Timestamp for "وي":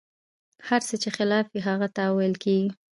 1.49-1.61